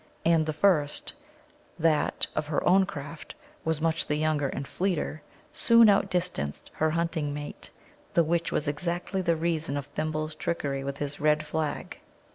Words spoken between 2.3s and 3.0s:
(of her own